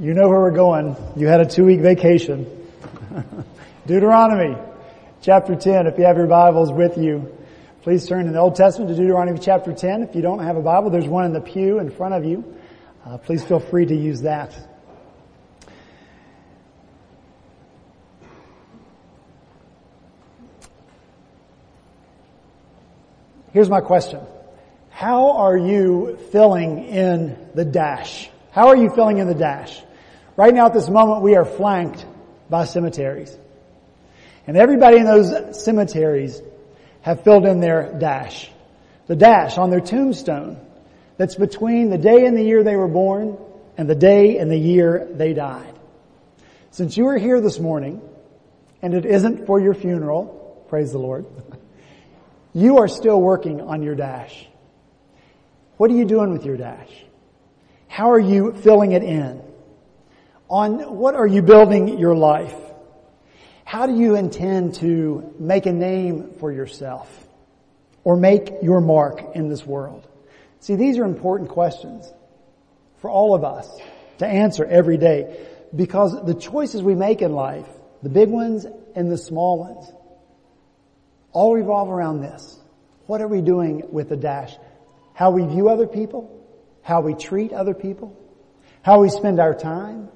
[0.00, 0.94] You know where we're going.
[1.16, 2.46] You had a two week vacation.
[3.88, 4.56] Deuteronomy
[5.22, 5.88] chapter 10.
[5.88, 7.36] If you have your Bibles with you,
[7.82, 10.04] please turn in the Old Testament to Deuteronomy chapter 10.
[10.04, 12.44] If you don't have a Bible, there's one in the pew in front of you.
[13.04, 14.56] Uh, please feel free to use that.
[23.52, 24.20] Here's my question.
[24.90, 28.30] How are you filling in the dash?
[28.52, 29.82] How are you filling in the dash?
[30.38, 32.06] Right now at this moment we are flanked
[32.48, 33.36] by cemeteries.
[34.46, 36.40] And everybody in those cemeteries
[37.00, 38.48] have filled in their dash.
[39.08, 40.64] The dash on their tombstone
[41.16, 43.36] that's between the day and the year they were born
[43.76, 45.74] and the day and the year they died.
[46.70, 48.00] Since you are here this morning
[48.80, 51.26] and it isn't for your funeral, praise the Lord,
[52.54, 54.46] you are still working on your dash.
[55.78, 56.92] What are you doing with your dash?
[57.88, 59.47] How are you filling it in?
[60.48, 62.54] On what are you building your life?
[63.64, 67.26] How do you intend to make a name for yourself
[68.02, 70.08] or make your mark in this world?
[70.60, 72.10] See, these are important questions
[73.00, 73.68] for all of us
[74.18, 77.66] to answer every day because the choices we make in life,
[78.02, 79.92] the big ones and the small ones,
[81.32, 82.58] all revolve around this.
[83.06, 84.56] What are we doing with the dash?
[85.12, 86.42] How we view other people,
[86.82, 88.16] how we treat other people,
[88.82, 90.08] how we spend our time,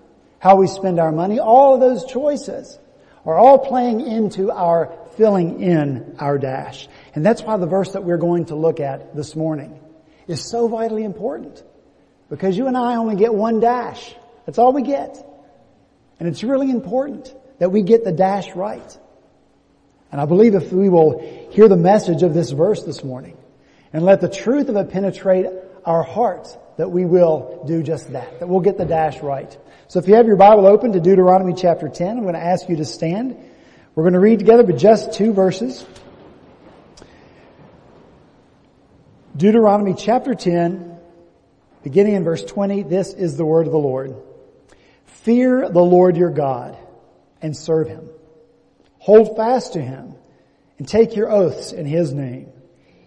[0.42, 2.76] how we spend our money, all of those choices
[3.24, 6.88] are all playing into our filling in our dash.
[7.14, 9.78] And that's why the verse that we're going to look at this morning
[10.26, 11.62] is so vitally important.
[12.28, 14.16] Because you and I only get one dash.
[14.44, 15.24] That's all we get.
[16.18, 18.98] And it's really important that we get the dash right.
[20.10, 21.20] And I believe if we will
[21.52, 23.36] hear the message of this verse this morning
[23.92, 25.46] and let the truth of it penetrate
[25.84, 29.56] our hearts, that we will do just that, that we'll get the dash right.
[29.88, 32.68] So if you have your Bible open to Deuteronomy chapter 10, I'm going to ask
[32.68, 33.36] you to stand.
[33.94, 35.84] We're going to read together but just two verses.
[39.36, 40.98] Deuteronomy chapter 10,
[41.82, 44.14] beginning in verse 20, this is the word of the Lord.
[45.04, 46.76] Fear the Lord your God
[47.40, 48.08] and serve him.
[48.98, 50.14] Hold fast to him
[50.78, 52.50] and take your oaths in his name.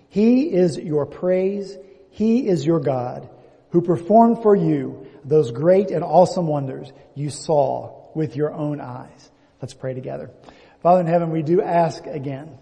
[0.10, 1.78] He is your praise.
[2.12, 3.30] He is your God
[3.76, 9.30] who performed for you those great and awesome wonders you saw with your own eyes.
[9.62, 10.32] Let's pray together.
[10.82, 12.58] Father in heaven, we do ask again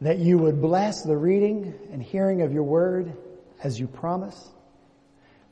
[0.00, 3.16] that you would bless the reading and hearing of your word
[3.62, 4.50] as you promise.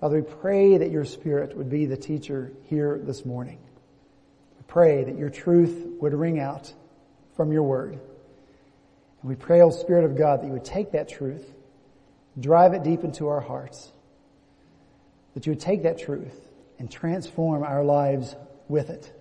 [0.00, 3.60] Father, we pray that your spirit would be the teacher here this morning.
[4.59, 6.75] We pray that your truth would ring out
[7.37, 7.92] from your word.
[7.92, 11.48] And we pray, O Spirit of God, that you would take that truth,
[12.41, 13.92] drive it deep into our hearts,
[15.35, 16.49] that you would take that truth
[16.79, 18.35] and transform our lives
[18.69, 19.13] with it.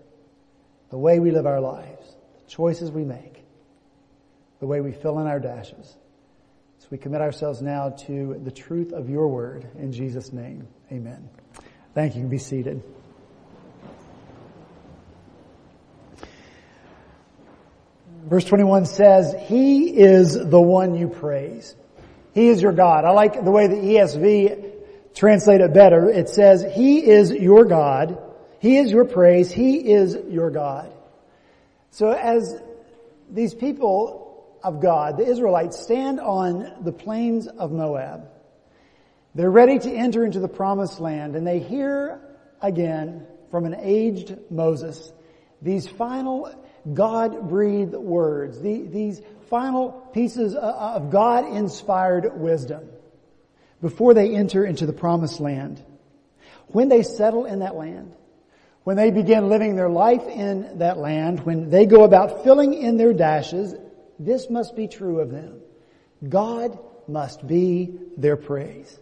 [0.89, 3.43] The way we live our lives, the choices we make,
[4.59, 5.95] the way we fill in our dashes.
[6.79, 10.67] So we commit ourselves now to the truth of your word in Jesus' name.
[10.91, 11.29] Amen.
[11.93, 12.23] Thank you.
[12.23, 12.81] you be seated.
[18.23, 21.75] Verse 21 says, He is the one you praise.
[22.33, 23.03] He is your God.
[23.03, 24.68] I like the way the ESV
[25.19, 28.17] translate it better, it says, He is your God.
[28.59, 29.51] He is your praise.
[29.51, 30.93] He is your God.
[31.91, 32.61] So as
[33.29, 38.29] these people of God, the Israelites, stand on the plains of Moab,
[39.35, 42.21] they're ready to enter into the promised land and they hear
[42.61, 45.11] again from an aged Moses
[45.61, 46.49] these final
[46.93, 52.87] God-breathed words, these final pieces of God-inspired wisdom
[53.81, 55.83] before they enter into the promised land.
[56.67, 58.13] When they settle in that land,
[58.83, 62.97] when they begin living their life in that land, when they go about filling in
[62.97, 63.75] their dashes,
[64.17, 65.61] this must be true of them.
[66.27, 68.99] God must be their praise.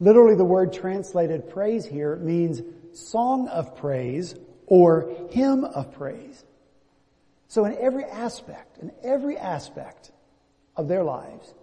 [0.00, 4.34] Literally the word translated praise here means song of praise
[4.66, 6.44] or hymn of praise.
[7.48, 10.10] So in every aspect, in every aspect
[10.76, 11.54] of their lives,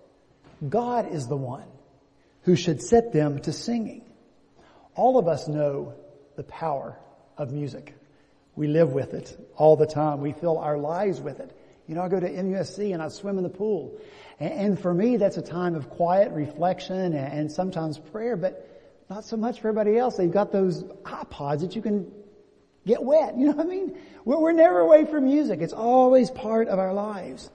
[0.68, 1.68] God is the one
[2.44, 4.04] who should set them to singing.
[4.96, 5.96] All of us know
[6.36, 6.98] the power
[7.38, 7.96] of music.
[8.56, 10.22] We live with it all the time.
[10.22, 11.58] We fill our lives with it.
[11.88, 14.00] You know, I go to MUSC and I swim in the pool.
[14.40, 18.70] And for me, that's a time of quiet reflection and sometimes prayer, but
[19.10, 20.16] not so much for everybody else.
[20.16, 22.12] They've got those iPods that you can
[22.86, 23.38] get wet.
[23.38, 23.98] You know what I mean?
[24.26, 25.62] We're never away from music.
[25.62, 27.50] It's always part of our lives.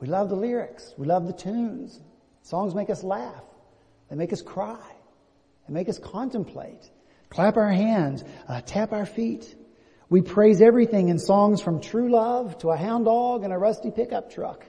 [0.00, 0.94] We love the lyrics.
[0.96, 2.00] We love the tunes.
[2.42, 3.42] Songs make us laugh.
[4.14, 4.78] They make us cry.
[5.66, 6.88] They make us contemplate.
[7.30, 9.56] clap our hands, uh, tap our feet.
[10.08, 13.90] We praise everything in songs from true love to a hound dog and a rusty
[13.90, 14.64] pickup truck.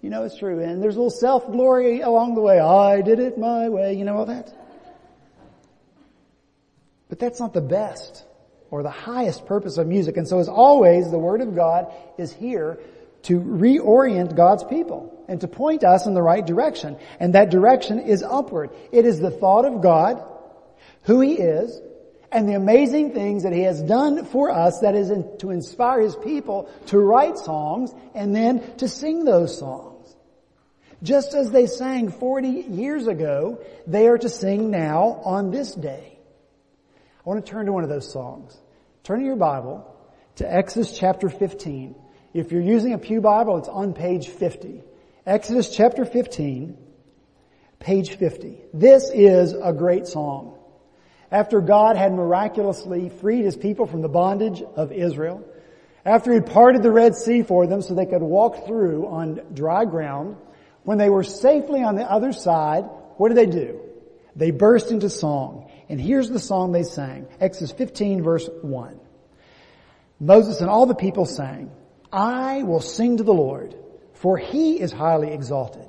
[0.00, 0.60] You know it's true.
[0.60, 2.58] And there's a little self-glory along the way.
[2.58, 3.92] I did it my way.
[3.92, 4.50] You know all that?
[7.10, 8.24] But that's not the best
[8.70, 10.16] or the highest purpose of music.
[10.16, 12.78] And so as always, the Word of God is here
[13.24, 16.96] to reorient God's people and to point us in the right direction.
[17.18, 18.70] And that direction is upward.
[18.92, 20.22] It is the thought of God,
[21.02, 21.80] who He is,
[22.30, 26.00] and the amazing things that He has done for us that is in, to inspire
[26.00, 30.14] His people to write songs and then to sing those songs.
[31.02, 36.18] Just as they sang 40 years ago, they are to sing now on this day.
[36.96, 38.58] I want to turn to one of those songs.
[39.02, 39.90] Turn to your Bible
[40.36, 41.94] to Exodus chapter 15.
[42.34, 44.82] If you're using a Pew Bible, it's on page 50.
[45.24, 46.76] Exodus chapter 15,
[47.78, 48.58] page 50.
[48.74, 50.58] This is a great song.
[51.30, 55.48] After God had miraculously freed his people from the bondage of Israel,
[56.04, 59.84] after he parted the Red Sea for them so they could walk through on dry
[59.84, 60.36] ground,
[60.82, 62.82] when they were safely on the other side,
[63.16, 63.80] what did they do?
[64.34, 65.70] They burst into song.
[65.88, 67.28] And here's the song they sang.
[67.38, 68.98] Exodus 15 verse 1.
[70.18, 71.70] Moses and all the people sang,
[72.14, 73.74] I will sing to the Lord,
[74.12, 75.86] for he is highly exalted.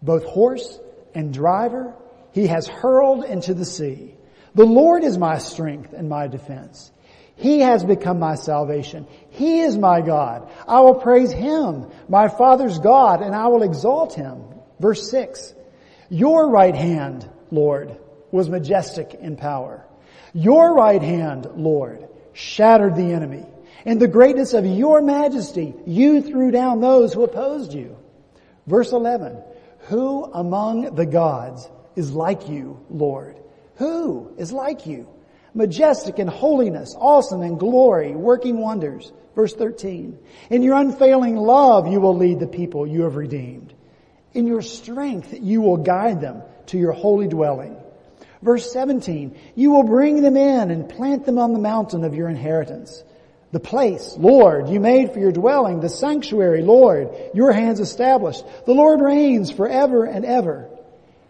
[0.00, 0.78] Both horse
[1.12, 1.94] and driver
[2.36, 4.14] he has hurled into the sea.
[4.54, 6.92] The Lord is my strength and my defense.
[7.34, 9.06] He has become my salvation.
[9.30, 10.50] He is my God.
[10.68, 14.44] I will praise Him, my Father's God, and I will exalt Him.
[14.78, 15.54] Verse 6.
[16.10, 17.98] Your right hand, Lord,
[18.30, 19.86] was majestic in power.
[20.34, 23.46] Your right hand, Lord, shattered the enemy.
[23.86, 27.96] In the greatness of your majesty, you threw down those who opposed you.
[28.66, 29.40] Verse 11,
[29.82, 33.38] who among the gods is like you, Lord?
[33.76, 35.08] Who is like you?
[35.54, 39.12] Majestic in holiness, awesome in glory, working wonders.
[39.36, 40.18] Verse 13,
[40.50, 43.72] in your unfailing love you will lead the people you have redeemed.
[44.32, 47.76] In your strength you will guide them to your holy dwelling.
[48.42, 52.28] Verse 17, you will bring them in and plant them on the mountain of your
[52.28, 53.04] inheritance.
[53.52, 58.44] The place, Lord, you made for your dwelling, the sanctuary, Lord, your hands established.
[58.66, 60.68] The Lord reigns forever and ever.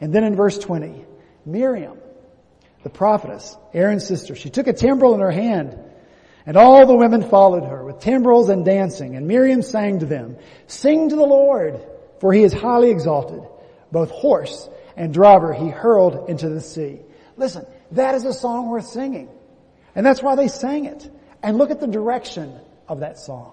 [0.01, 1.05] And then in verse 20,
[1.45, 1.99] Miriam,
[2.83, 5.79] the prophetess, Aaron's sister, she took a timbrel in her hand
[6.47, 9.17] and all the women followed her with timbrels and dancing.
[9.17, 10.37] And Miriam sang to them,
[10.69, 11.85] sing to the Lord,
[12.21, 13.43] for he is highly exalted.
[13.91, 17.01] Both horse and driver he hurled into the sea.
[17.37, 19.29] Listen, that is a song worth singing.
[19.97, 21.11] And that's why they sang it.
[21.47, 22.59] And look at the direction
[22.89, 23.53] of that song.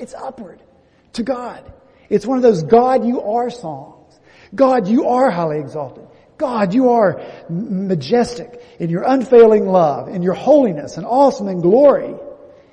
[0.00, 0.60] It's upward
[1.12, 1.72] to God.
[2.10, 4.18] It's one of those God you are songs.
[4.52, 6.08] God, you are highly exalted.
[6.36, 12.16] God, you are majestic in your unfailing love, in your holiness and awesome and glory.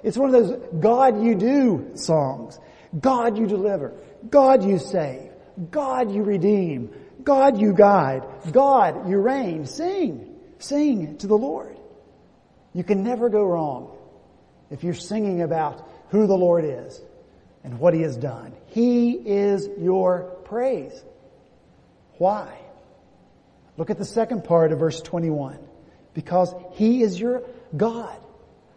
[0.01, 2.57] It's one of those God you do songs.
[2.99, 3.93] God you deliver.
[4.27, 5.29] God you save.
[5.69, 6.89] God you redeem.
[7.23, 8.23] God you guide.
[8.51, 9.67] God you reign.
[9.67, 10.39] Sing.
[10.57, 11.77] Sing to the Lord.
[12.73, 13.94] You can never go wrong
[14.69, 17.01] if you're singing about who the Lord is
[17.63, 18.53] and what He has done.
[18.67, 21.03] He is your praise.
[22.17, 22.57] Why?
[23.77, 25.59] Look at the second part of verse 21.
[26.13, 27.43] Because He is your
[27.75, 28.17] God.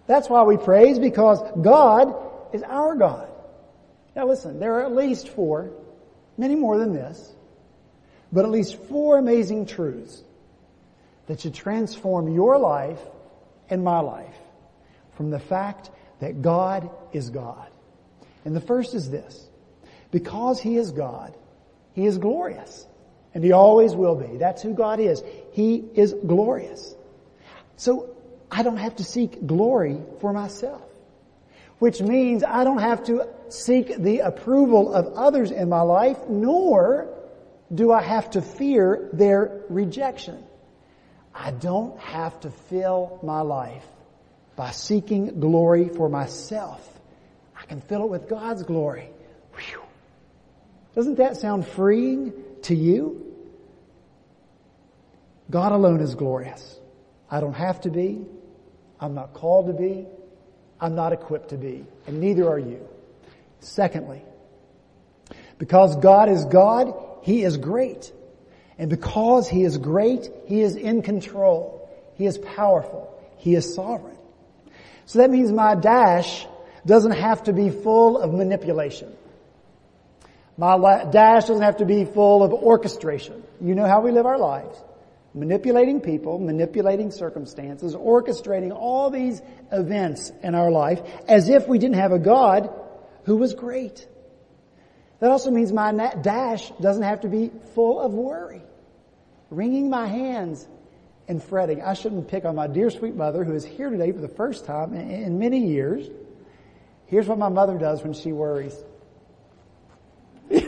[0.07, 2.15] That's why we praise because God
[2.55, 3.29] is our God.
[4.17, 5.71] Now listen, there are at least four,
[6.37, 7.35] many more than this,
[8.33, 10.23] but at least four amazing truths
[11.27, 13.01] that should transform your life
[13.69, 14.35] and my life
[15.19, 17.69] from the fact that God is God.
[18.45, 19.49] And the first is this.
[20.13, 21.35] Because He is God,
[21.93, 22.87] He is glorious.
[23.35, 24.39] And He always will be.
[24.39, 25.23] That's who God is.
[25.53, 26.95] He is glorious.
[27.77, 28.17] So
[28.49, 30.83] I don't have to seek glory for myself.
[31.81, 37.09] Which means I don't have to seek the approval of others in my life, nor
[37.75, 40.45] do I have to fear their rejection.
[41.35, 43.85] I don't have to fill my life
[44.59, 46.85] by seeking glory for myself.
[47.57, 49.09] I can fill it with God's glory.
[49.55, 49.83] Whew.
[50.97, 53.37] Doesn't that sound freeing to you?
[55.49, 56.77] God alone is glorious.
[57.31, 58.27] I don't have to be.
[58.99, 60.07] I'm not called to be.
[60.81, 61.87] I'm not equipped to be.
[62.09, 62.81] And neither are you.
[63.61, 64.23] Secondly,
[65.59, 68.13] because God is God, He is great.
[68.77, 71.89] And because He is great, He is in control.
[72.17, 73.15] He is powerful.
[73.37, 74.18] He is sovereign.
[75.09, 76.47] So that means my dash
[76.85, 79.11] doesn't have to be full of manipulation.
[80.59, 80.77] My
[81.11, 83.43] dash doesn't have to be full of orchestration.
[83.59, 84.79] You know how we live our lives.
[85.35, 91.97] manipulating people, manipulating circumstances, orchestrating all these events in our life as if we didn't
[91.97, 92.71] have a God
[93.25, 94.07] who was great.
[95.21, 98.63] That also means my dash doesn't have to be full of worry.
[99.51, 100.67] Wringing my hands
[101.29, 101.83] and fretting.
[101.83, 104.65] I shouldn't pick on my dear sweet mother who is here today for the first
[104.65, 106.09] time in many years.
[107.07, 108.75] Here's what my mother does when she worries.
[110.49, 110.65] when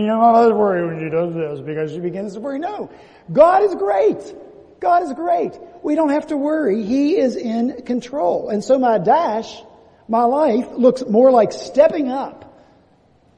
[0.00, 2.60] you know my mother's worried when she does this because she begins to worry.
[2.60, 2.90] No.
[3.32, 4.34] God is great.
[4.80, 5.58] God is great.
[5.82, 6.84] We don't have to worry.
[6.84, 8.48] He is in control.
[8.48, 9.62] And so my dash,
[10.08, 12.66] my life looks more like stepping up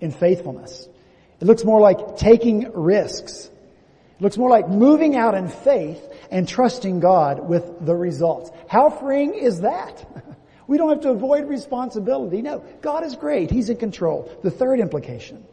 [0.00, 0.88] in faithfulness.
[1.40, 3.50] It looks more like taking risks.
[4.24, 8.50] Looks more like moving out in faith and trusting God with the results.
[8.68, 10.06] How freeing is that?
[10.66, 12.40] We don't have to avoid responsibility.
[12.40, 13.50] No, God is great.
[13.50, 14.34] He's in control.
[14.42, 15.44] The third implication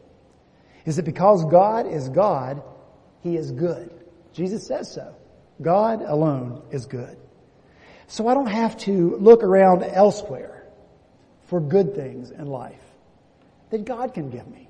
[0.85, 2.63] is that because God is God,
[3.19, 3.91] He is good.
[4.31, 5.13] Jesus says so.
[5.61, 7.17] God alone is good.
[8.07, 10.65] So I don't have to look around elsewhere
[11.47, 12.79] for good things in life
[13.69, 14.69] that God can give me.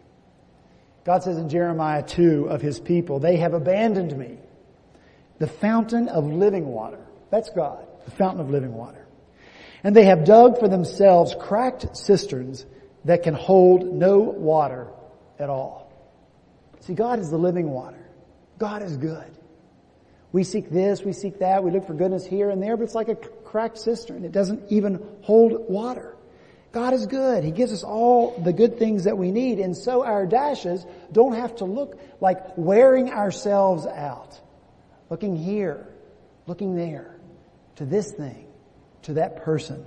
[1.04, 4.38] God says in Jeremiah 2 of His people, they have abandoned me.
[5.40, 7.00] The fountain of living water.
[7.32, 7.88] That's God.
[8.06, 9.08] The fountain of living water.
[9.84, 12.66] And they have dug for themselves cracked cisterns
[13.06, 14.88] that can hold no water
[15.40, 15.92] at all.
[16.82, 18.10] See, God is the living water.
[18.60, 19.32] God is good.
[20.32, 22.96] We seek this, we seek that, we look for goodness here and there, but it's
[22.96, 24.24] like a cracked cistern.
[24.24, 26.16] It doesn't even hold water.
[26.72, 27.44] God is good.
[27.44, 31.34] He gives us all the good things that we need, and so our dashes don't
[31.34, 34.40] have to look like wearing ourselves out.
[35.10, 35.86] Looking here,
[36.48, 37.20] looking there,
[37.76, 38.48] to this thing,
[39.04, 39.86] to that person,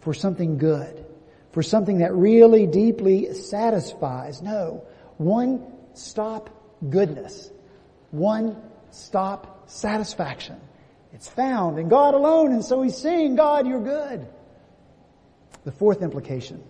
[0.00, 1.06] for something good,
[1.52, 4.42] for something that really deeply satisfies.
[4.42, 4.84] No,
[5.16, 6.50] one stop
[6.90, 7.50] goodness,
[8.10, 8.60] one
[8.90, 10.60] stop satisfaction.
[11.12, 14.26] It's found in God alone, and so he's saying, God, you're good.
[15.64, 16.62] The fourth implication,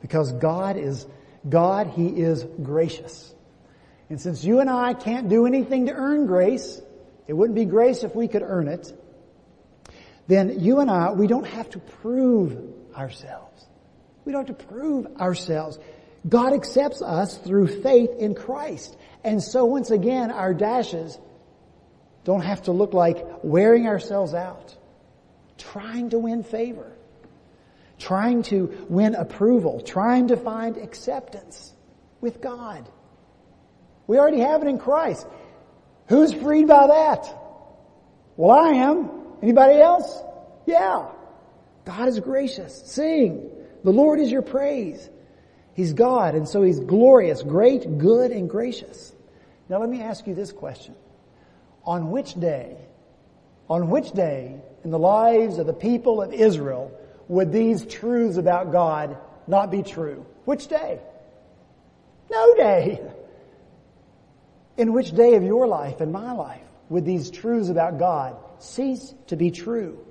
[0.00, 1.06] because God is
[1.48, 3.34] God, He is gracious.
[4.10, 6.80] And since you and I can't do anything to earn grace,
[7.26, 8.92] it wouldn't be grace if we could earn it,
[10.26, 12.58] then you and I, we don't have to prove
[12.94, 13.66] ourselves.
[14.24, 15.78] We don't have to prove ourselves.
[16.26, 18.96] God accepts us through faith in Christ.
[19.22, 21.18] And so once again, our dashes
[22.24, 24.74] don't have to look like wearing ourselves out,
[25.58, 26.90] trying to win favor,
[28.04, 31.72] trying to win approval, trying to find acceptance
[32.20, 32.86] with God.
[34.06, 35.26] We already have it in Christ.
[36.08, 37.34] Who's freed by that?
[38.36, 39.10] Well, I am.
[39.42, 40.22] Anybody else?
[40.66, 41.06] Yeah.
[41.86, 42.82] God is gracious.
[42.84, 43.50] Sing.
[43.84, 45.08] The Lord is your praise.
[45.72, 49.12] He's God, and so He's glorious, great, good, and gracious.
[49.70, 50.94] Now let me ask you this question.
[51.84, 52.76] On which day,
[53.68, 56.92] on which day in the lives of the people of Israel
[57.28, 59.16] would these truths about God
[59.46, 60.26] not be true?
[60.44, 61.00] Which day?
[62.30, 63.00] No day.
[64.76, 69.14] In which day of your life and my life would these truths about God cease
[69.28, 70.04] to be true?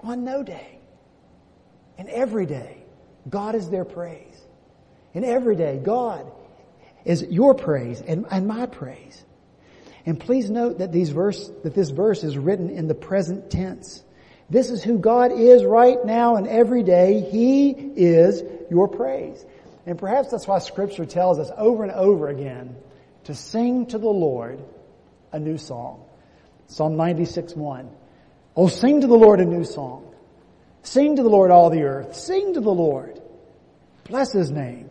[0.00, 0.78] On no day.
[1.96, 2.84] And every day,
[3.28, 4.40] God is their praise.
[5.14, 6.30] And every day, God
[7.04, 9.24] is your praise and, and my praise.
[10.06, 14.02] And please note that these verse, that this verse is written in the present tense.
[14.50, 17.20] This is who God is right now and every day.
[17.20, 19.44] He is your praise.
[19.86, 22.76] And perhaps that's why scripture tells us over and over again
[23.24, 24.60] to sing to the Lord
[25.32, 26.04] a new song.
[26.66, 27.90] Psalm 96, 1.
[28.56, 30.14] Oh, sing to the Lord a new song.
[30.82, 32.16] Sing to the Lord all the earth.
[32.16, 33.20] Sing to the Lord.
[34.04, 34.90] Bless His name.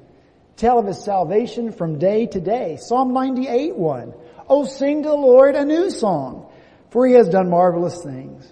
[0.55, 2.77] Tell of His salvation from day to day.
[2.79, 4.13] Psalm 98, 1.
[4.49, 6.51] Oh, sing to the Lord a new song,
[6.91, 8.51] for He has done marvelous things.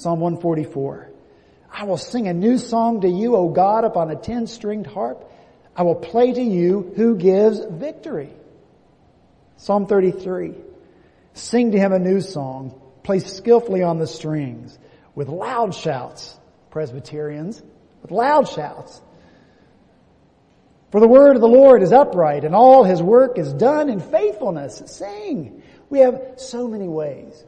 [0.00, 1.10] Psalm 144.
[1.70, 5.30] I will sing a new song to you, O God, upon a ten-stringed harp.
[5.76, 8.30] I will play to you who gives victory.
[9.58, 10.54] Psalm 33.
[11.34, 12.80] Sing to him a new song.
[13.02, 14.78] Play skillfully on the strings
[15.14, 16.34] with loud shouts,
[16.70, 17.62] Presbyterians,
[18.00, 19.02] with loud shouts.
[20.92, 24.00] For the word of the Lord is upright and all his work is done in
[24.00, 24.82] faithfulness.
[24.86, 25.62] Sing.
[25.90, 27.44] We have so many ways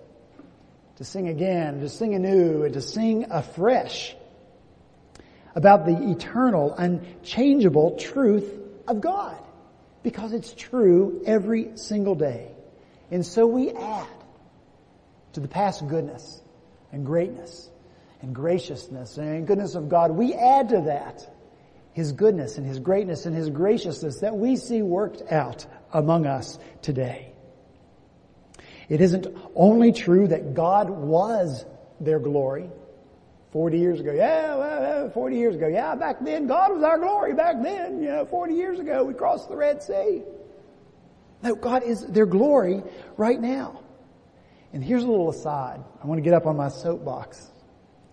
[1.03, 4.15] to sing again, to sing anew, and to sing afresh
[5.57, 8.49] about the eternal, unchangeable truth
[8.87, 9.37] of God
[10.05, 12.53] because it's true every single day.
[13.11, 14.07] And so we add
[15.33, 16.41] to the past goodness
[16.93, 17.69] and greatness
[18.21, 20.13] and graciousness and goodness of God.
[20.13, 21.29] We add to that
[21.95, 26.61] His goodness and His greatness and His graciousness that we see worked out among us
[26.81, 27.32] today.
[28.93, 31.65] It isn't only true that God was
[31.99, 32.69] their glory.
[33.51, 37.33] 40 years ago, yeah, well, 40 years ago, yeah, back then God was our glory
[37.33, 40.21] back then, you know, 40 years ago we crossed the Red Sea.
[41.43, 42.83] No, God is their glory
[43.17, 43.81] right now.
[44.75, 45.81] And here's a little aside.
[46.03, 47.51] I want to get up on my soapbox.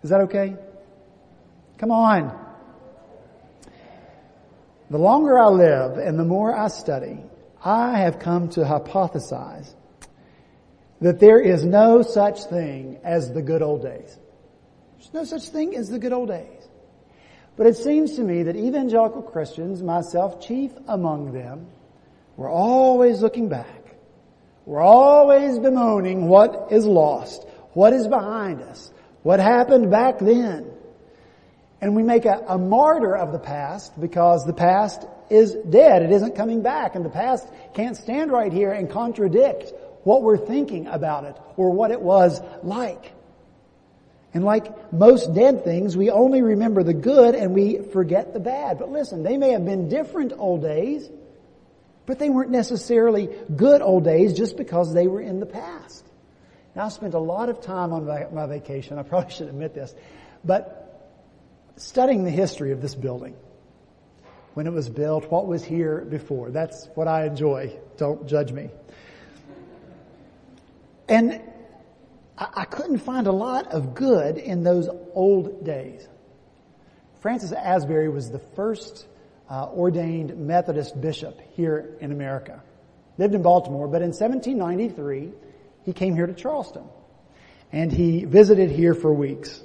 [0.01, 0.55] Is that okay?
[1.77, 2.39] Come on.
[4.89, 7.19] The longer I live and the more I study,
[7.61, 9.73] I have come to hypothesize
[11.01, 14.17] that there is no such thing as the good old days.
[14.97, 16.67] There's no such thing as the good old days.
[17.55, 21.67] But it seems to me that evangelical Christians, myself chief among them,
[22.37, 23.79] we're always looking back.
[24.65, 28.91] We're always bemoaning what is lost, what is behind us,
[29.23, 30.71] what happened back then.
[31.81, 36.03] And we make a, a, martyr of the past because the past is dead.
[36.03, 39.73] It isn't coming back and the past can't stand right here and contradict
[40.09, 43.13] what we're thinking about it or what it was like.
[44.33, 48.79] And like most dead things, we only remember the good and we forget the bad.
[48.79, 51.07] But listen, they may have been different old days,
[52.07, 56.03] but they weren't necessarily good old days just because they were in the past.
[56.75, 58.97] Now I spent a lot of time on my vacation.
[58.97, 59.93] I probably should admit this,
[60.43, 61.13] but
[61.75, 63.35] studying the history of this building.
[64.55, 66.49] When it was built, what was here before.
[66.49, 67.77] That's what I enjoy.
[67.97, 68.71] Don't judge me.
[71.09, 71.41] And
[72.37, 76.07] I couldn't find a lot of good in those old days.
[77.21, 79.05] Francis Asbury was the first
[79.49, 82.61] uh, ordained Methodist bishop here in America.
[83.17, 85.33] Lived in Baltimore, but in 1793,
[85.83, 86.83] he came here to Charleston.
[87.71, 89.61] And he visited here for weeks.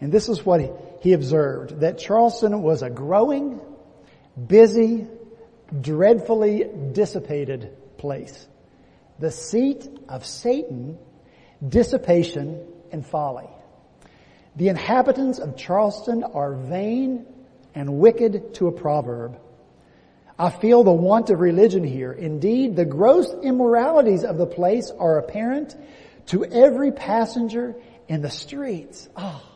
[0.00, 0.60] And this is what
[1.02, 3.60] he observed, that Charleston was a growing,
[4.46, 5.06] busy,
[5.78, 8.46] dreadfully dissipated place.
[9.18, 10.98] The seat of Satan
[11.66, 13.48] dissipation, and folly.
[14.56, 17.26] The inhabitants of Charleston are vain
[17.74, 19.38] and wicked to a proverb.
[20.38, 22.12] I feel the want of religion here.
[22.12, 25.76] Indeed, the gross immoralities of the place are apparent
[26.26, 27.74] to every passenger
[28.06, 29.08] in the streets.
[29.16, 29.48] Ah, oh,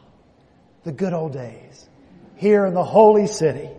[0.85, 1.88] the good old days
[2.37, 3.70] here in the holy city.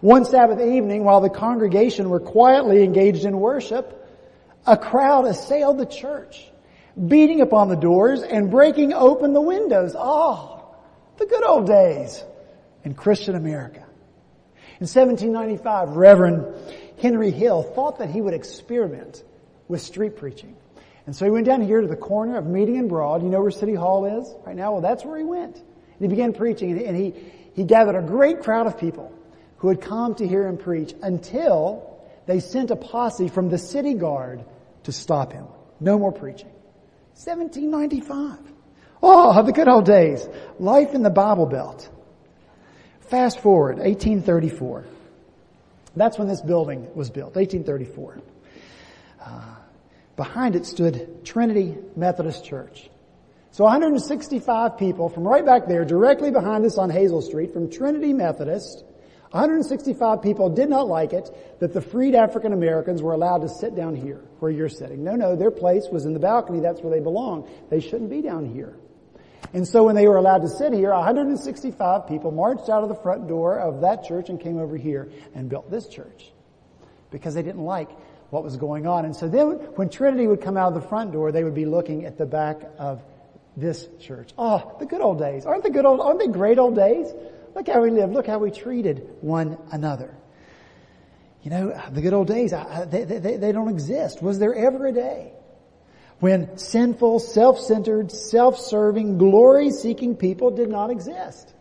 [0.00, 3.99] One Sabbath evening, while the congregation were quietly engaged in worship,
[4.66, 6.50] a crowd assailed the church
[7.08, 9.94] beating upon the doors and breaking open the windows.
[9.96, 10.74] Oh,
[11.18, 12.22] the good old days
[12.84, 13.84] in Christian America.
[14.80, 16.54] In 1795, Reverend
[17.00, 19.22] Henry Hill thought that he would experiment
[19.68, 20.56] with street preaching.
[21.06, 23.22] And so he went down here to the corner of Meeting and Broad.
[23.22, 24.72] You know where City Hall is right now?
[24.72, 25.56] Well, that's where he went.
[25.56, 27.14] And he began preaching and he,
[27.54, 29.12] he gathered a great crowd of people
[29.58, 31.89] who had come to hear him preach until
[32.30, 34.44] they sent a posse from the city guard
[34.84, 35.46] to stop him.
[35.80, 36.50] No more preaching.
[37.14, 38.38] 1795.
[39.02, 40.28] Oh, the good old days.
[40.60, 41.90] Life in the Bible Belt.
[43.08, 44.84] Fast forward, 1834.
[45.96, 48.20] That's when this building was built, 1834.
[49.20, 49.40] Uh,
[50.14, 52.88] behind it stood Trinity Methodist Church.
[53.50, 58.12] So 165 people from right back there, directly behind us on Hasell Street, from Trinity
[58.12, 58.84] Methodist,
[59.30, 63.76] 165 people did not like it that the freed African Americans were allowed to sit
[63.76, 65.04] down here where you're sitting.
[65.04, 66.58] No, no, their place was in the balcony.
[66.58, 67.48] That's where they belong.
[67.70, 68.76] They shouldn't be down here.
[69.52, 72.94] And so when they were allowed to sit here, 165 people marched out of the
[72.96, 76.32] front door of that church and came over here and built this church
[77.10, 77.90] because they didn't like
[78.30, 79.04] what was going on.
[79.04, 81.66] And so then when Trinity would come out of the front door, they would be
[81.66, 83.02] looking at the back of
[83.56, 84.32] this church.
[84.38, 85.46] Oh, the good old days.
[85.46, 87.12] Aren't the good old, aren't they great old days?
[87.60, 88.14] Look how we lived.
[88.14, 90.16] Look how we treated one another.
[91.42, 92.54] You know, the good old days,
[92.86, 94.22] they, they, they don't exist.
[94.22, 95.34] Was there ever a day
[96.20, 101.52] when sinful, self-centered, self-serving, glory-seeking people did not exist?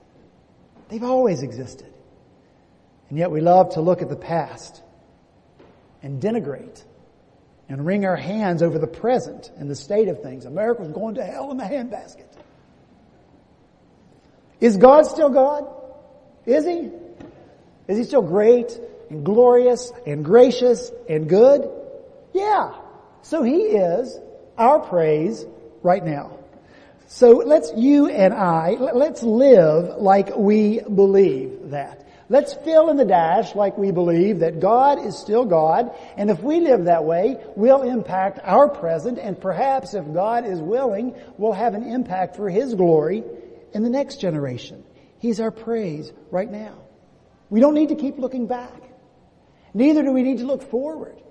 [0.88, 1.94] They've always existed.
[3.10, 4.82] And yet we love to look at the past
[6.02, 6.82] and denigrate
[7.68, 10.46] and wring our hands over the present and the state of things.
[10.46, 12.24] America's going to hell in the handbasket.
[14.62, 15.76] Is God still God?
[16.46, 16.90] Is he?
[17.88, 21.70] Is he still great and glorious and gracious and good?
[22.34, 22.74] Yeah.
[23.22, 24.18] So he is
[24.58, 25.46] our praise
[25.82, 26.38] right now.
[27.08, 32.06] So let's you and I, let's live like we believe that.
[32.32, 36.44] Let's fill in the dash like we believe that God is still God, and if
[36.44, 41.54] we live that way, we'll impact our present, and perhaps if God is willing, we'll
[41.54, 43.24] have an impact for His glory
[43.74, 44.84] in the next generation.
[45.20, 46.76] He's our praise right now.
[47.50, 48.82] We don't need to keep looking back.
[49.74, 51.22] Neither do we need to look forward.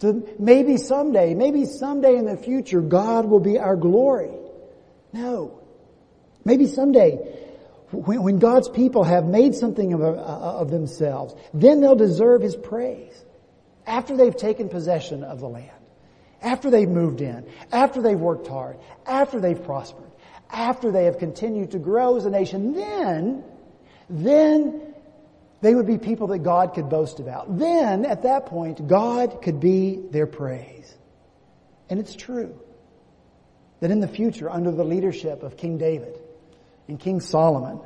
[0.00, 4.30] To maybe someday, maybe someday in the future, God will be our glory.
[5.12, 5.60] No.
[6.44, 7.16] Maybe someday,
[7.90, 12.54] when, when God's people have made something of, uh, of themselves, then they'll deserve His
[12.56, 13.24] praise.
[13.86, 15.70] After they've taken possession of the land.
[16.42, 17.48] After they've moved in.
[17.72, 18.76] After they've worked hard.
[19.06, 20.07] After they've prospered.
[20.50, 22.72] After they have continued to grow as a nation.
[22.72, 23.44] Then,
[24.08, 24.94] then
[25.60, 27.58] they would be people that God could boast about.
[27.58, 30.96] Then, at that point, God could be their praise.
[31.90, 32.58] And it's true
[33.80, 36.18] that in the future, under the leadership of King David
[36.88, 37.80] and King Solomon,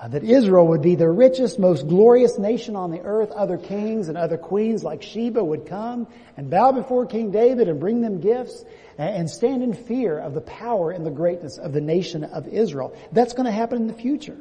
[0.00, 3.30] uh, that Israel would be the richest, most glorious nation on the earth.
[3.30, 6.06] Other kings and other queens like Sheba would come
[6.36, 8.64] and bow before King David and bring them gifts
[8.98, 12.96] and stand in fear of the power and the greatness of the nation of Israel.
[13.12, 14.38] That's going to happen in the future.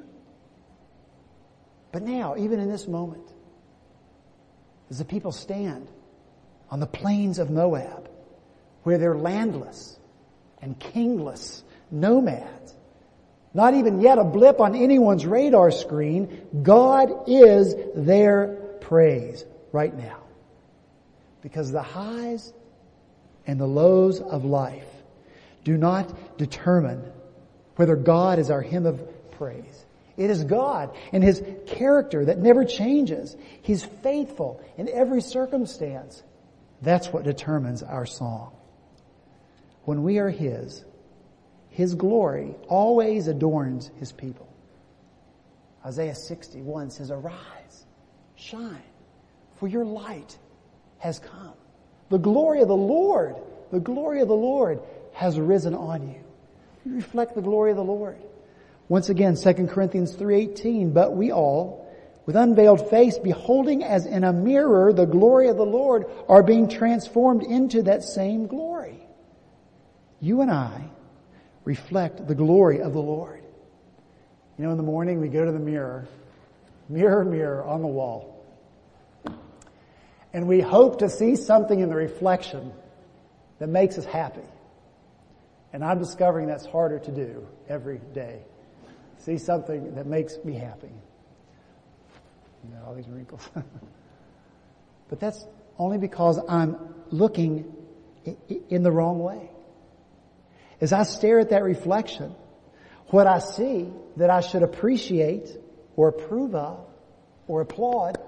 [1.94, 3.32] But now, even in this moment,
[4.90, 5.90] as the people stand
[6.70, 8.10] on the plains of Moab,
[8.84, 9.98] where they're landless
[10.62, 12.75] and kingless nomads,
[13.56, 18.48] not even yet a blip on anyone's radar screen, God is their
[18.82, 20.18] praise right now.
[21.42, 22.54] Because the highs
[23.48, 24.90] and the lows of life
[25.64, 27.02] do not determine
[27.78, 29.86] whether God is our hymn of praise.
[30.18, 33.38] It is God and His character that never changes.
[33.62, 36.22] He's faithful in every circumstance.
[36.82, 38.52] That's what determines our song.
[39.86, 40.84] When we are His,
[41.76, 44.48] His glory always adorns His people.
[45.86, 47.86] Isaiah 61 says, Arise,
[48.38, 48.82] shine,
[49.56, 50.38] for your light
[51.00, 51.52] has come.
[52.08, 53.36] The glory of the Lord,
[53.74, 54.80] the glory of the Lord
[55.16, 56.24] has risen on you.
[56.86, 58.20] You reflect the glory of the Lord.
[58.88, 61.94] Once again, 2 Corinthians 3.18, but we all,
[62.26, 66.70] with unveiled face, beholding as in a mirror the glory of the Lord, are being
[66.70, 69.06] transformed into that same glory.
[70.22, 70.92] You and I
[71.66, 73.44] reflect the glory of the Lord.
[74.58, 76.08] You know, in the morning we go to the mirror,
[76.88, 78.46] mirror, mirror on the wall,
[80.34, 82.72] and we hope to see something in the reflection
[83.60, 84.42] that makes us happy.
[85.74, 88.44] And I'm discovering that's harder to do every day
[89.26, 90.92] see something that makes me happy.
[92.64, 93.50] You know, all these wrinkles.
[95.10, 95.46] but that's
[95.78, 96.78] only because I'm
[97.10, 97.74] looking
[98.70, 99.50] in the wrong way.
[100.86, 102.36] As I stare at that reflection,
[103.08, 105.50] what I see that I should appreciate
[105.96, 106.86] or approve of
[107.48, 108.20] or applaud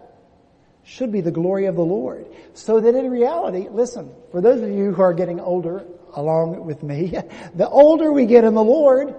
[0.84, 2.26] should be the glory of the Lord.
[2.56, 6.82] So that in reality, listen, for those of you who are getting older along with
[6.82, 7.13] me,
[7.54, 9.13] the older we get in the Lord,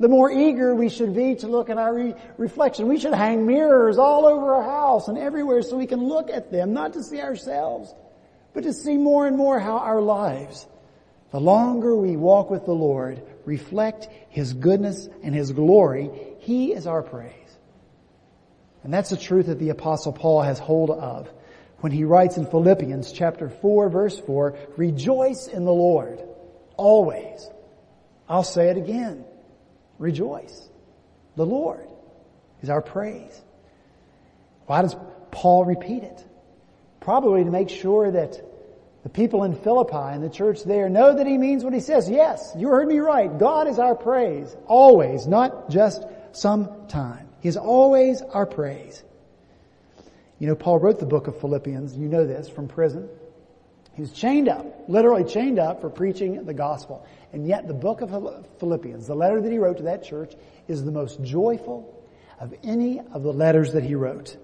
[0.00, 2.88] the more eager we should be to look at our re- reflection.
[2.88, 6.50] We should hang mirrors all over our house and everywhere so we can look at
[6.50, 7.94] them, not to see ourselves,
[8.54, 10.66] but to see more and more how our lives,
[11.32, 16.10] the longer we walk with the Lord, reflect His goodness and His glory.
[16.38, 17.32] He is our praise.
[18.84, 21.28] And that's the truth that the apostle Paul has hold of
[21.82, 26.22] when he writes in Philippians chapter 4 verse 4, rejoice in the Lord
[26.76, 27.48] always.
[28.28, 29.24] I'll say it again
[29.98, 30.68] rejoice.
[31.36, 31.86] The Lord
[32.62, 33.40] is our praise.
[34.66, 34.94] Why does
[35.32, 36.24] Paul repeat it?
[37.00, 38.40] Probably to make sure that
[39.02, 42.08] the people in Philippi and the church there know that he means what he says.
[42.08, 43.36] Yes, you heard me right.
[43.36, 44.54] God is our praise.
[44.66, 47.28] Always, not just sometime.
[47.40, 49.02] He is always our praise.
[50.38, 53.08] You know, Paul wrote the book of Philippians, you know this, from prison.
[53.94, 57.06] He was chained up, literally chained up for preaching the gospel.
[57.32, 58.10] And yet the book of
[58.58, 60.32] Philippians, the letter that he wrote to that church,
[60.68, 61.92] is the most joyful
[62.40, 64.36] of any of the letters that he wrote.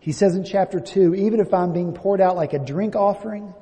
[0.00, 3.52] He says in chapter 2, even if I'm being poured out like a drink offering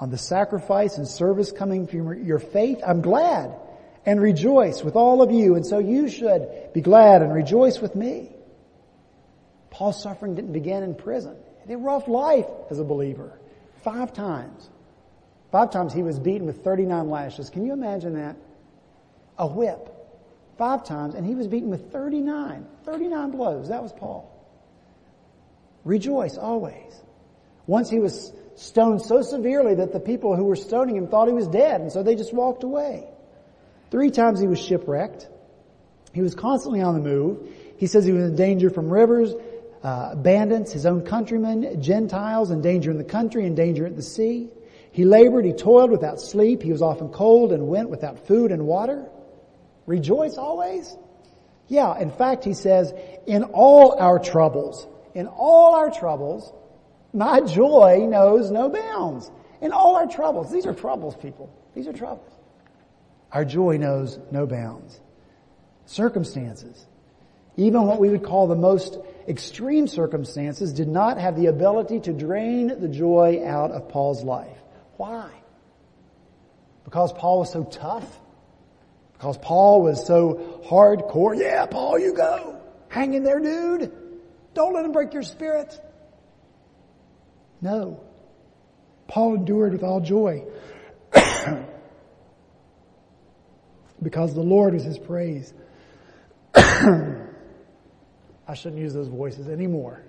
[0.00, 3.54] on the sacrifice and service coming from your faith, I'm glad
[4.06, 5.54] and rejoice with all of you.
[5.54, 8.30] And so you should be glad and rejoice with me.
[9.70, 11.36] Paul's suffering didn't begin in prison.
[11.64, 13.38] He had a rough life as a believer.
[13.84, 14.70] Five times.
[15.52, 17.50] Five times he was beaten with 39 lashes.
[17.50, 18.36] Can you imagine that?
[19.38, 19.94] A whip.
[20.56, 22.66] Five times, and he was beaten with 39.
[22.84, 23.68] 39 blows.
[23.68, 24.34] That was Paul.
[25.84, 27.00] Rejoice always.
[27.66, 31.34] Once he was stoned so severely that the people who were stoning him thought he
[31.34, 33.08] was dead, and so they just walked away.
[33.90, 35.28] Three times he was shipwrecked.
[36.12, 37.48] He was constantly on the move.
[37.76, 39.32] He says he was in danger from rivers,
[39.82, 44.02] uh, bandits, his own countrymen, Gentiles, in danger in the country, in danger at the
[44.02, 44.50] sea.
[44.90, 48.66] He labored, he toiled without sleep, he was often cold and went without food and
[48.66, 49.08] water.
[49.86, 50.96] Rejoice always?
[51.68, 52.92] Yeah, in fact, he says,
[53.26, 56.52] in all our troubles, in all our troubles,
[57.12, 59.30] my joy knows no bounds.
[59.60, 61.52] In all our troubles, these are troubles, people.
[61.74, 62.32] These are troubles.
[63.32, 65.00] Our joy knows no bounds.
[65.86, 66.86] Circumstances,
[67.56, 72.12] even what we would call the most extreme circumstances, did not have the ability to
[72.12, 74.58] drain the joy out of Paul's life.
[74.96, 75.30] Why?
[76.84, 78.20] Because Paul was so tough?
[79.14, 81.38] Because Paul was so hardcore?
[81.38, 82.60] Yeah, Paul, you go.
[82.88, 83.92] Hang in there, dude.
[84.54, 85.78] Don't let him break your spirit.
[87.60, 88.00] No.
[89.06, 90.44] Paul endured with all joy
[94.02, 95.52] because the Lord was his praise.
[96.54, 100.02] I shouldn't use those voices anymore.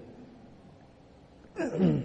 [1.55, 2.03] the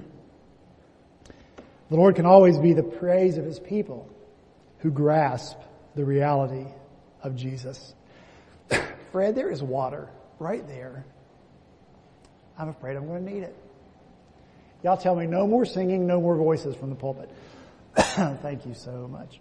[1.91, 4.09] Lord can always be the praise of his people
[4.79, 5.59] who grasp
[5.95, 6.67] the reality
[7.23, 7.95] of Jesus.
[9.13, 11.05] Fred, there is water right there.
[12.59, 13.57] I'm afraid I'm going to need it.
[14.85, 17.31] Y'all tell me no more singing, no more voices from the pulpit.
[17.97, 19.41] Thank you so much.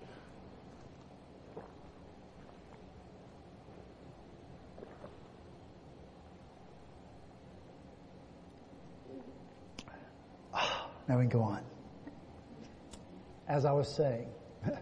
[11.10, 11.62] Now we can go on.
[13.46, 14.30] As I was saying,
[14.64, 14.78] the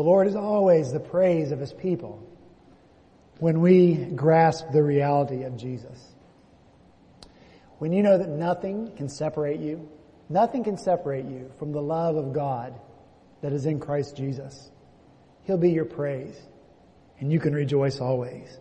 [0.00, 2.28] Lord is always the praise of His people
[3.38, 6.15] when we grasp the reality of Jesus.
[7.78, 9.88] When you know that nothing can separate you,
[10.28, 12.74] nothing can separate you from the love of God
[13.42, 14.70] that is in Christ Jesus.
[15.44, 16.36] He'll be your praise
[17.20, 18.58] and you can rejoice always.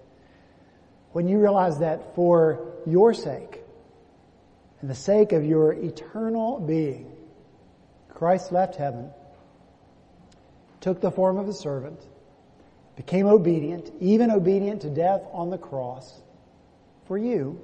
[1.12, 3.62] When you realize that for your sake
[4.82, 7.12] and the sake of your eternal being,
[8.10, 9.12] Christ left heaven,
[10.82, 12.00] took the form of a servant,
[12.96, 16.22] became obedient, even obedient to death on the cross
[17.08, 17.62] for you,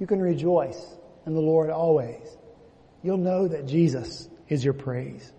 [0.00, 0.82] you can rejoice
[1.26, 2.26] in the Lord always.
[3.02, 5.32] You'll know that Jesus is your praise.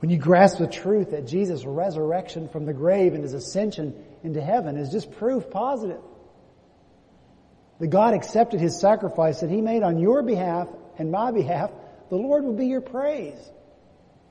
[0.00, 3.94] When you grasp the truth that Jesus' resurrection from the grave and his ascension
[4.24, 6.00] into heaven is just proof positive.
[7.78, 10.68] That God accepted his sacrifice that he made on your behalf
[10.98, 11.70] and my behalf,
[12.08, 13.38] the Lord will be your praise.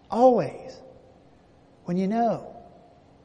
[0.10, 0.76] Always.
[1.86, 2.56] When you know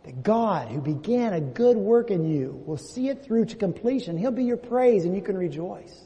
[0.05, 4.19] that God, who began a good work in you, will see it through to completion.
[4.19, 5.99] He'll be your praise and you can rejoice.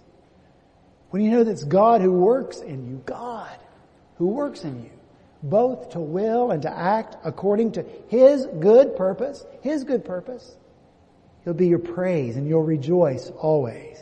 [1.10, 3.58] When you know that it's God who works in you, God
[4.16, 4.90] who works in you,
[5.42, 10.56] both to will and to act according to His good purpose, His good purpose,
[11.44, 13.98] He'll be your praise and you'll rejoice always.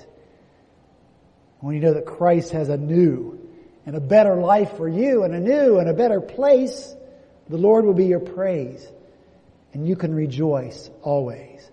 [1.60, 3.48] When you know that Christ has a new
[3.86, 6.94] and a better life for you and a new and a better place,
[7.48, 8.86] the Lord will be your praise
[9.76, 11.70] and you can rejoice always.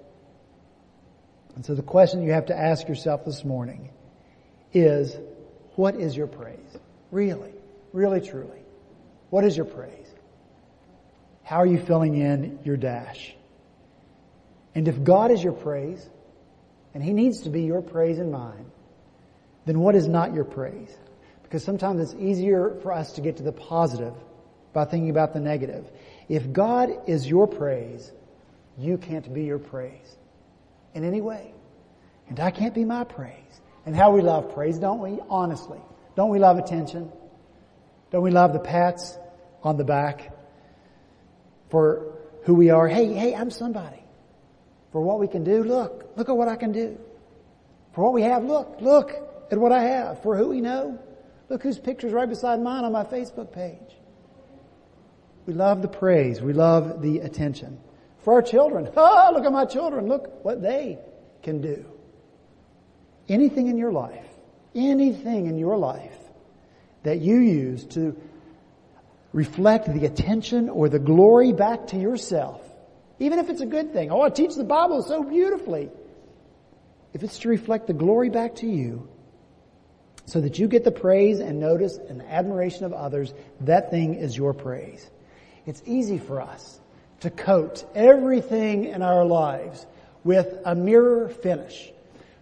[1.56, 3.92] And so the question you have to ask yourself this morning
[4.74, 5.16] is,
[5.76, 6.78] what is your praise?
[7.12, 7.54] Really,
[7.94, 8.60] really truly.
[9.30, 10.14] What is your praise?
[11.44, 13.34] How are you filling in your dash?
[14.76, 16.06] And if God is your praise,
[16.94, 18.66] and He needs to be your praise and mine,
[19.66, 20.94] then what is not your praise?
[21.44, 24.14] Because sometimes it's easier for us to get to the positive
[24.74, 25.90] by thinking about the negative.
[26.30, 28.12] If God is your praise,
[28.78, 30.18] you can't be your praise
[30.94, 31.54] in any way.
[32.30, 33.62] And I can't be my praise.
[33.86, 35.20] And how we love praise, don't we?
[35.30, 35.80] Honestly.
[36.16, 37.12] Don't we love attention?
[38.12, 39.18] Don't we love the pats
[39.64, 40.32] on the back
[41.70, 42.88] for who we are?
[42.88, 44.04] Hey, hey, I'm somebody.
[44.92, 46.98] For what we can do, look, look at what I can do.
[47.94, 49.12] For what we have, look, look
[49.52, 50.22] at what I have.
[50.22, 51.00] For who we know,
[51.50, 53.98] look whose picture's right beside mine on my Facebook page.
[55.46, 56.42] We love the praise.
[56.42, 57.80] We love the attention.
[58.20, 60.08] For our children, oh, look at my children.
[60.08, 61.00] Look what they
[61.42, 61.86] can do.
[63.28, 64.26] Anything in your life,
[64.76, 66.18] anything in your life
[67.04, 68.16] that you use to
[69.34, 72.62] reflect the attention or the glory back to yourself,
[73.20, 74.12] even if it's a good thing.
[74.12, 75.90] Oh, I teach the Bible so beautifully.
[77.14, 79.08] If it's to reflect the glory back to you,
[80.26, 84.38] so that you get the praise and notice and admiration of others, that thing is
[84.38, 85.10] your praise.
[85.66, 86.80] It's easy for us
[87.22, 89.86] to coat everything in our lives
[90.24, 91.92] with a mirror finish.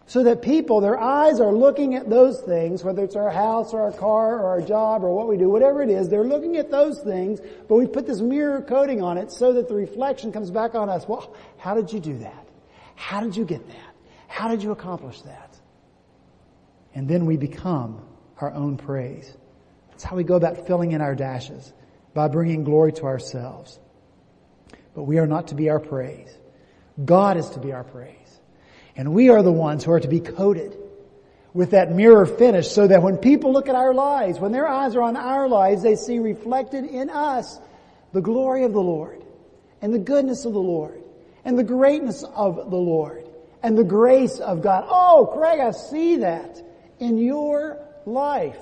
[0.08, 3.82] So that people, their eyes are looking at those things, whether it's our house or
[3.82, 6.70] our car or our job or what we do, whatever it is, they're looking at
[6.70, 10.52] those things, but we put this mirror coating on it so that the reflection comes
[10.52, 11.08] back on us.
[11.08, 12.46] Well, how did you do that?
[12.96, 13.96] How did you get that?
[14.28, 15.58] How did you accomplish that?
[16.94, 18.02] And then we become
[18.40, 19.38] our own praise.
[19.92, 21.72] That's how we go about filling in our dashes
[22.14, 23.80] by bringing glory to ourselves.
[24.94, 26.36] But we are not to be our praise.
[27.04, 28.18] God is to be our praise.
[28.96, 30.78] And we are the ones who are to be coated
[31.54, 34.96] with that mirror finish so that when people look at our lives, when their eyes
[34.96, 37.60] are on our lives, they see reflected in us
[38.14, 39.24] the glory of the Lord
[39.82, 41.02] and the goodness of the Lord
[41.44, 43.28] and the greatness of the Lord
[43.64, 44.86] and the grace of God.
[44.88, 46.62] Oh, Craig, I see that
[47.00, 48.60] in your life.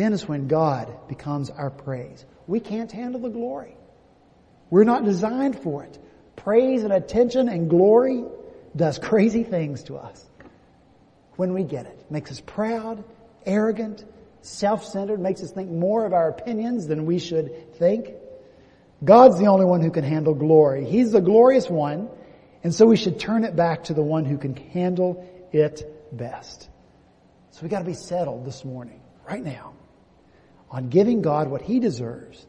[0.00, 2.24] Then is when God becomes our praise.
[2.46, 3.76] We can't handle the glory.
[4.70, 5.98] We're not designed for it.
[6.36, 8.24] Praise and attention and glory
[8.74, 10.24] does crazy things to us
[11.36, 12.10] when we get it.
[12.10, 13.04] makes us proud,
[13.44, 14.06] arrogant,
[14.40, 18.14] self-centered, makes us think more of our opinions than we should think.
[19.04, 20.86] God's the only one who can handle glory.
[20.86, 22.08] He's the glorious one,
[22.64, 26.70] and so we should turn it back to the one who can handle it best.
[27.50, 29.74] So we gotta be settled this morning, right now,
[30.70, 32.46] on giving God what He deserves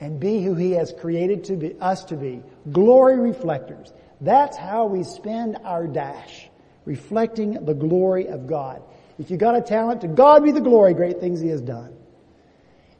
[0.00, 2.42] and be who He has created to be, us to be.
[2.70, 3.92] Glory reflectors.
[4.20, 6.48] That's how we spend our dash,
[6.84, 8.82] reflecting the glory of God.
[9.18, 11.94] If you've got a talent, to God be the glory, great things He has done.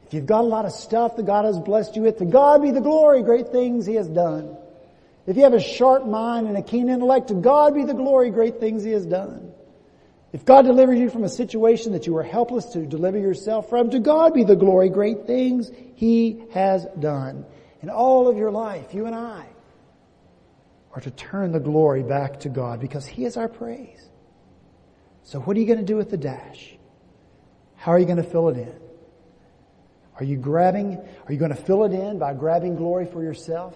[0.07, 2.61] If you've got a lot of stuff that God has blessed you with, to God
[2.61, 4.55] be the glory, great things He has done.
[5.27, 8.29] If you have a sharp mind and a keen intellect, to God be the glory,
[8.31, 9.46] great things He has done.
[10.37, 13.89] If God delivers you from a situation that you were helpless to deliver yourself from,
[13.89, 17.43] to God be the glory, great things He has done.
[17.81, 19.47] And all of your life, you and I
[20.93, 24.07] are to turn the glory back to God because He is our praise.
[25.23, 26.77] So what are you going to do with the dash?
[27.75, 28.79] How are you going to fill it in?
[30.19, 33.75] Are you grabbing, are you going to fill it in by grabbing glory for yourself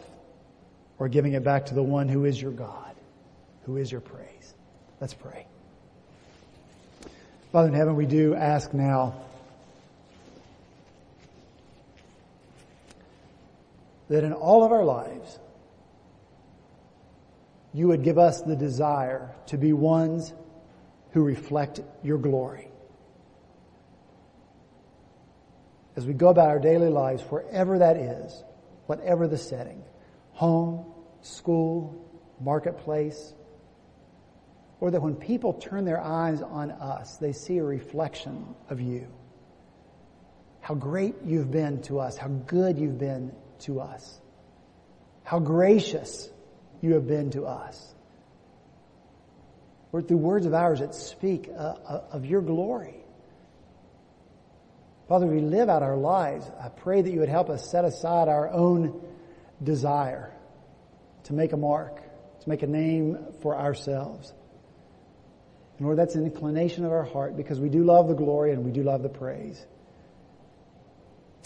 [1.00, 2.94] or giving it back to the one who is your God,
[3.64, 4.54] who is your praise?
[5.00, 5.48] Let's pray.
[7.52, 9.14] Father in heaven, we do ask now
[14.08, 15.38] that in all of our lives,
[17.74, 20.34] you would give us the desire to be ones
[21.12, 22.70] who reflect your glory.
[25.98, 28.44] As we go about our daily lives, wherever that is,
[28.86, 29.84] whatever the setting,
[30.32, 30.86] home,
[31.22, 32.02] school,
[32.40, 33.34] marketplace,
[34.82, 39.08] or that when people turn their eyes on us, they see a reflection of you.
[40.60, 44.20] How great you've been to us, how good you've been to us,
[45.24, 46.28] how gracious
[46.82, 47.94] you have been to us.
[49.92, 52.96] Or through words of ours that speak uh, uh, of your glory.
[55.08, 56.50] Father, we live out our lives.
[56.60, 59.00] I pray that you would help us set aside our own
[59.62, 60.34] desire
[61.26, 61.98] to make a mark,
[62.42, 64.34] to make a name for ourselves.
[65.82, 68.64] And Lord, that's an inclination of our heart because we do love the glory and
[68.64, 69.66] we do love the praise.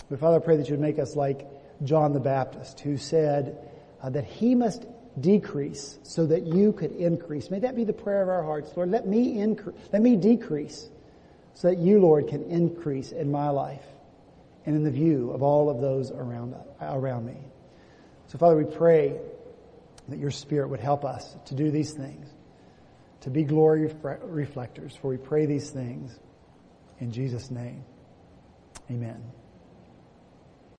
[0.10, 1.48] But Father, I pray that you would make us like
[1.86, 3.58] John the Baptist who said
[4.04, 4.86] uh, that he must
[5.17, 7.50] decrease so that you could increase.
[7.50, 8.76] May that be the prayer of our hearts.
[8.76, 10.89] Lord, let me increase, let me decrease
[11.54, 13.86] so that you, Lord, can increase in my life
[14.65, 17.38] and in the view of all of those around, around me.
[18.28, 19.17] So Father, we pray
[20.10, 22.35] that your Spirit would help us to do these things
[23.26, 24.96] to be glory reflectors.
[24.96, 26.18] For we pray these things
[27.00, 27.84] in Jesus' name.
[28.90, 29.20] Amen.